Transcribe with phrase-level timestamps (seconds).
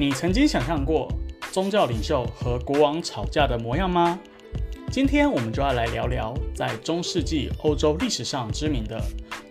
[0.00, 1.06] 你曾经想象过
[1.52, 4.18] 宗教领袖和国王吵架的模样吗？
[4.90, 8.98] 今天我们就要来聊聊在中世纪欧洲历史上知名的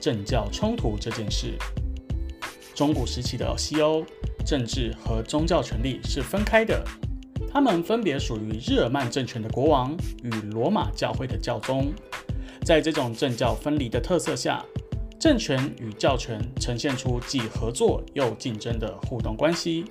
[0.00, 1.52] 政教冲突这件事。
[2.74, 4.02] 中古时期的西欧，
[4.42, 6.82] 政治和宗教权力是分开的，
[7.52, 11.92] 他们分别属于日耳曼政权的国王与罗马教会的教宗。
[12.64, 14.64] 在这种政教分离的特色下，
[15.20, 19.84] 政权与教权呈现出既合作又竞争的互动关系。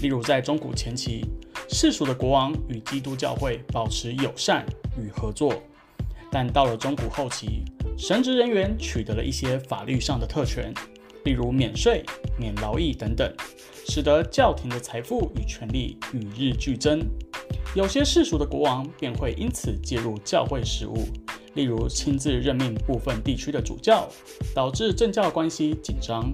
[0.00, 1.24] 例如，在中古前期，
[1.68, 4.64] 世俗的国王与基督教会保持友善
[4.96, 5.52] 与合作；
[6.30, 7.64] 但到了中古后期，
[7.96, 10.72] 神职人员取得了一些法律上的特权，
[11.24, 12.04] 例如免税、
[12.38, 13.28] 免劳役等等，
[13.88, 17.00] 使得教廷的财富与权力与日俱增。
[17.74, 21.06] 有些世俗的国王便会因此介入教会事务，
[21.54, 24.08] 例如亲自任命部分地区的主教，
[24.54, 26.32] 导致政教关系紧张。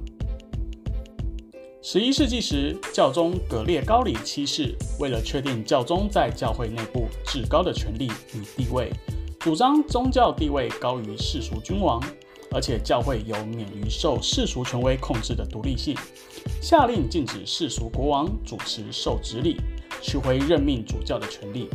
[1.87, 8.91] 十一世纪时，教宗格列高里七世为了确定教宗在教会内部至高的权力与地位，
[9.39, 12.03] 主张宗教地位高于世俗君王，
[12.51, 15.95] 而且教会有免于受世俗权威控制的独立性，
[16.59, 19.61] 下令禁止世俗国王主持受职礼，
[20.01, 21.69] 取回任命主教的权利。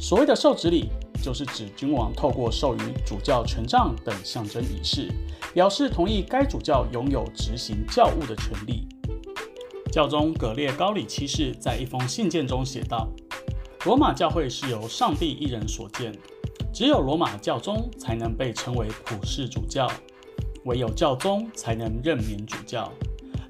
[0.00, 0.88] 所谓的受职礼，
[1.22, 5.08] 就是指君王透过授予主教权杖等象征仪式，
[5.54, 8.88] 表示同意该主教拥有执行教务的权利。
[9.92, 13.08] 教宗格列高里七世在一封信件中写道
[13.86, 16.12] ：“罗马教会是由上帝一人所建，
[16.72, 19.90] 只有罗马教宗才能被称为普世主教，
[20.64, 22.92] 唯有教宗才能任免主教。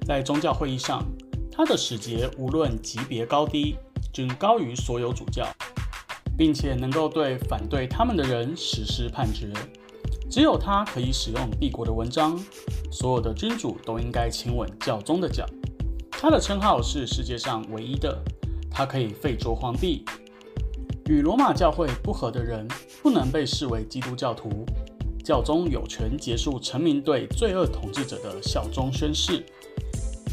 [0.05, 1.03] 在宗教会议上，
[1.51, 3.75] 他的使节无论级别高低，
[4.13, 5.45] 均高于所有主教，
[6.37, 9.51] 并且能够对反对他们的人实施判决。
[10.29, 12.39] 只有他可以使用帝国的文章，
[12.89, 15.45] 所有的君主都应该亲吻教宗的脚。”
[16.19, 18.19] 他的称号是世界上唯一的，
[18.71, 20.03] 他可以废除皇帝。
[21.07, 22.67] 与罗马教会不合的人
[23.03, 24.65] 不能被视为基督教徒。
[25.23, 29.45] 教宗有权结束臣民对罪恶统治者的效忠宣誓。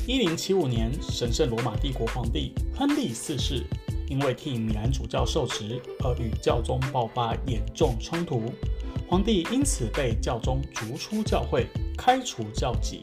[0.07, 3.63] 一零七五年，神圣罗马帝国皇帝亨利四世
[4.09, 8.51] 因为替米兰主教受职而与教宗爆发严重冲突，
[9.07, 13.03] 皇帝因此被教宗逐出教会，开除教籍。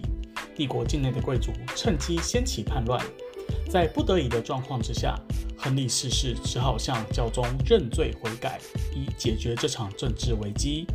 [0.62, 3.04] 帝国境内的贵族趁机掀起叛乱，
[3.68, 5.20] 在不得已的状况之下，
[5.58, 8.60] 亨利四世只好向教宗认罪悔改，
[8.94, 10.86] 以解决这场政治危机。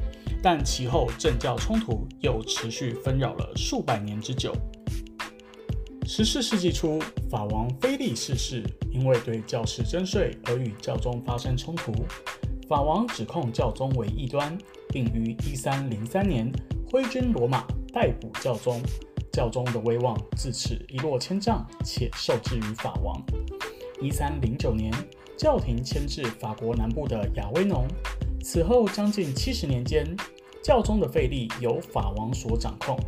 [0.41, 4.55] 但其后政教冲突又持续纷扰了数百年之久。
[6.07, 8.63] 十四世纪初，法王腓力四世
[8.93, 11.93] 因为对教士征税而与教宗发生冲突，
[12.69, 14.57] 法王指控教宗为异端，
[14.91, 16.53] 并于一三零三年
[16.89, 18.81] 挥军罗马逮捕教宗。
[19.37, 23.23] 教宗的威望自此一落千丈，且受制于法王。
[24.01, 24.91] 一三零九年，
[25.37, 27.87] 教廷迁至法国南部的亚威农。
[28.43, 30.07] 此后将近七十年间，
[30.65, 32.99] 教宗的费力由法王所掌控，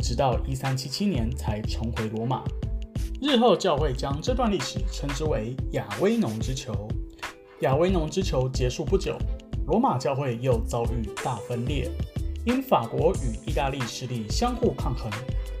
[0.00, 2.44] 直到一三七七年才重回罗马。
[3.22, 6.86] 日后教会将这段历史称之为亚威农之囚。
[7.60, 9.16] 亚威农之囚结束不久，
[9.66, 11.90] 罗马教会又遭遇大分裂，
[12.44, 15.10] 因法国与意大利势力相互抗衡。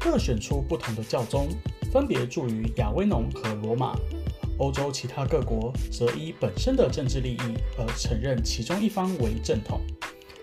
[0.00, 1.48] 各选出不同的教宗，
[1.92, 3.94] 分别驻于亚威农和罗马。
[4.58, 9.80] 欧洲其他各国则依本身的政治利益而承认其中一方为正统。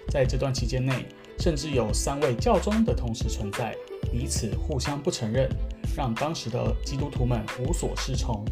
[0.09, 1.05] 在这段期间内，
[1.39, 3.75] 甚至有三位教宗的同时存在，
[4.11, 5.49] 彼此互相不承认，
[5.97, 8.45] 让当时的基督徒们无所适从。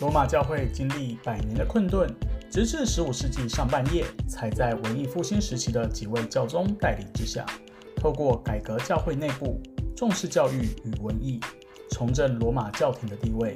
[0.00, 2.08] 罗马教会经历百年的困顿，
[2.50, 7.44] 直至十五世纪上半叶，才在文艺复兴时期的几位教宗带领之下，
[7.96, 9.60] 透过改革教会内部。
[9.96, 11.40] 重视教育与文艺，
[11.90, 13.54] 重振罗马教廷的地位。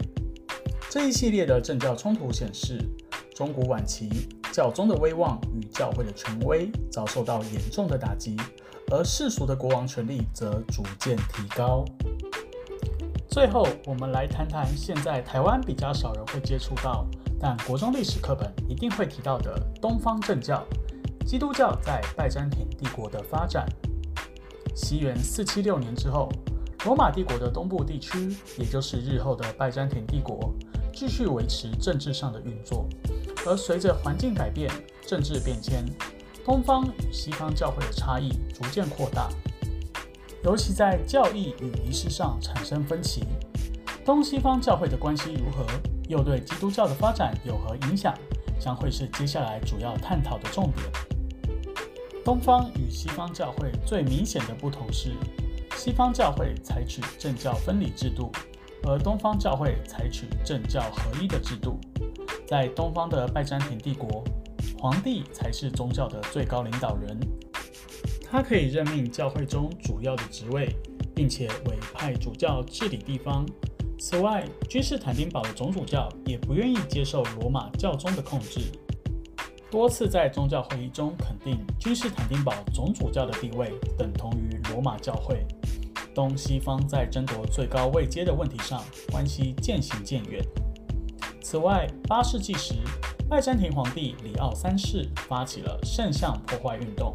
[0.89, 2.79] 这一系列的政教冲突显示，
[3.35, 4.09] 中古晚期
[4.53, 8.37] 教宗的威望与教会的权威遭受到严重的打击，
[8.91, 11.85] 而世俗的国王权力则逐渐提高。
[13.29, 17.07] 最后，我们来谈谈现在台湾比较少人会接触到，
[17.39, 20.65] 但国中历史课本一定会提到的东方正教——
[21.27, 23.69] 基督教在拜占庭帝国的发展。
[24.81, 26.31] 西元四七六年之后，
[26.85, 30.55] 罗马帝国的东部地区，也就是日后的拜占庭帝国，
[30.93, 32.89] 继续维持政治上的运作。
[33.45, 34.71] 而随着环境改变、
[35.05, 35.85] 政治变迁，
[36.45, 39.29] 东方与西方教会的差异逐渐扩大，
[40.45, 43.25] 尤其在教义与仪式上产生分歧。
[44.05, 45.67] 东西方教会的关系如何，
[46.09, 48.15] 又对基督教的发展有何影响，
[48.61, 51.18] 将会是接下来主要探讨的重点。
[52.25, 55.13] 东方与西方教会最明显的不同是，
[55.77, 58.31] 西方教会采取政教分离制度，
[58.85, 61.81] 而东方教会采取政教合一的制度。
[62.47, 64.23] 在东方的拜占庭帝国，
[64.79, 67.19] 皇帝才是宗教的最高领导人，
[68.31, 70.75] 他可以任命教会中主要的职位，
[71.15, 73.47] 并且委派主教治理地方。
[73.99, 78.61] 此外，君士坦丁堡的总主教也不愿意接受罗马教宗的控制，
[79.71, 85.47] 多次在宗教会议中肯定君士坦丁堡总主教的地位等同于罗马教会。
[86.15, 88.83] 东西方在争夺最高位阶的问题上，
[89.13, 90.43] 关系渐行渐远。
[91.41, 92.75] 此外，八世纪时，
[93.29, 97.13] 拜占庭皇帝里奥三世发起了圣像破坏运动。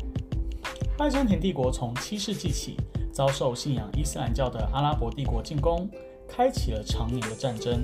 [0.95, 2.77] 拜占庭帝国从七世纪起
[3.11, 5.89] 遭受信仰伊斯兰教的阿拉伯帝国进攻，
[6.29, 7.83] 开启了长年的战争。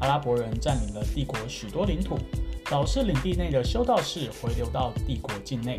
[0.00, 2.18] 阿拉伯人占领了帝国许多领土，
[2.70, 5.78] 导致领地内的修道士回流到帝国境内，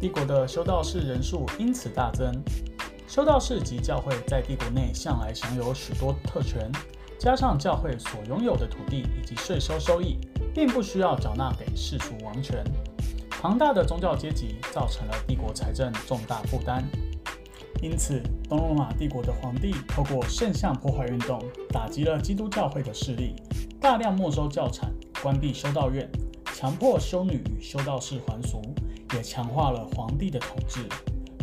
[0.00, 2.32] 帝国的修道士人数因此大增。
[3.06, 6.70] 修道士及教会在帝国内向来享有许多特权。
[7.18, 10.16] 加上教会所拥有的土地以及税收收益，
[10.54, 12.64] 并不需要缴纳给世俗王权。
[13.28, 16.82] 庞大的宗教阶级造成了帝国财政重大负担。
[17.82, 23.34] 因此，东罗马帝国的皇帝透过圣像破坏运动，打击了基督教会的势力，
[23.80, 24.90] 大量没收教产，
[25.22, 26.10] 关闭修道院，
[26.54, 28.62] 强迫修女与修道士还俗，
[29.14, 30.80] 也强化了皇帝的统治。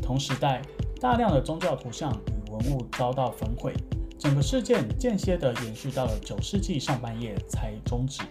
[0.02, 0.62] 同时代，
[1.00, 3.74] 大量的宗教图像与文物遭到焚毁。
[4.18, 8.24] 整个事件间歇地延续到了九世纪上半叶才终止。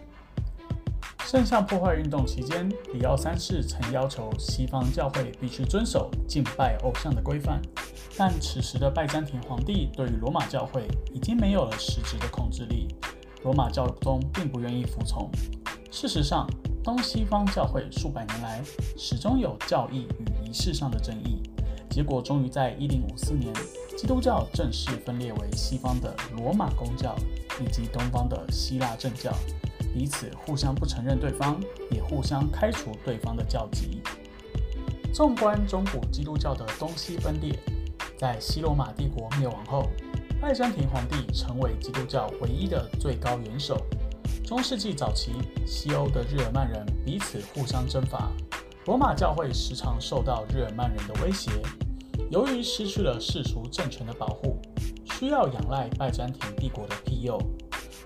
[1.24, 7.62] 圣像破坏运动期间，里奥三世曾要求西方教会必须遵守敬拜偶像的规范，
[8.16, 12.88] 但此时的拜占庭皇帝对于罗马教会已经没有了实质的控制力，
[13.44, 15.30] 罗马教宗并不愿意服从。
[15.90, 16.46] 事实上，
[16.82, 18.62] 东西方教会数百年来
[18.96, 21.42] 始终有教义与仪式上的争议。
[21.88, 23.50] 结果终于在一零五四年，
[23.96, 27.16] 基督教正式分裂为西方的罗马公教
[27.58, 29.32] 以及东方的希腊正教，
[29.94, 31.58] 彼此互相不承认对方，
[31.90, 34.02] 也互相开除对方的教籍。
[35.14, 37.58] 纵观中古基督教的东西分裂，
[38.18, 39.88] 在西罗马帝国灭亡后，
[40.40, 43.76] 拜占庭皇帝成为基督教唯一的最高元首。
[44.44, 45.32] 中世纪早期，
[45.66, 48.30] 西欧的日耳曼人彼此互相征伐，
[48.84, 51.50] 罗马教会时常受到日耳曼人的威胁。
[52.30, 54.60] 由于失去了世俗政权的保护，
[55.04, 57.40] 需要仰赖拜占庭帝国的庇佑。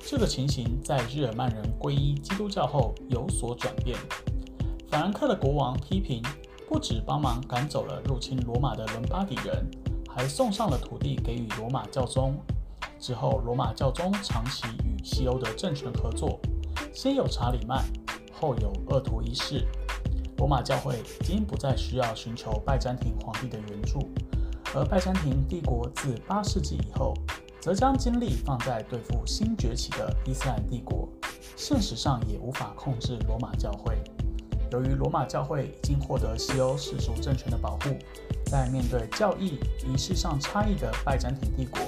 [0.07, 3.99] 这个情形在日耳曼人皈依基督教后有所转变。
[4.89, 6.23] 法兰克的国王批评，
[6.69, 9.67] 不止帮忙赶走了入侵罗马的伦巴底人，
[10.15, 12.37] 还送上了土地给予罗马教宗。
[12.99, 16.39] 之后，罗马教宗长期与西欧的政权合作，
[16.93, 17.83] 先有查理曼，
[18.33, 19.67] 后有厄图一世。
[20.37, 24.01] 罗马教会已经不再需要寻求拜占庭皇帝的援助，
[24.75, 27.15] 而拜占庭帝国自八世纪以后，
[27.61, 31.09] 则将精力放在对付新崛起的伊斯兰帝国，
[31.57, 34.03] 现实上也无法控制罗马教会。
[34.73, 37.97] 由于罗马教会已经获得西欧世俗政权的保护，
[38.47, 41.81] 在面对教义仪式上差异的拜占庭帝国，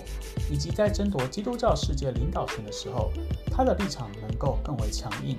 [0.51, 3.13] 以及在争夺基督教世界领导权的时候，
[3.51, 5.37] 他的立场能够更为强硬。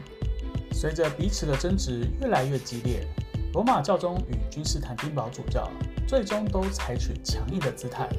[0.72, 3.07] 随着彼此的争执越来越激烈，
[3.54, 5.69] 罗马教宗与君士坦丁堡主教
[6.07, 8.10] 最终都采取强硬的姿态，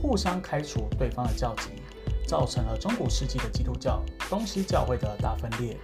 [0.00, 1.70] 互相开除对方的教籍，
[2.26, 5.76] 造成了中古世纪的基督教东西教会的大分裂。